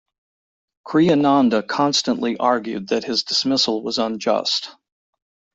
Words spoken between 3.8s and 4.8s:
was unjust.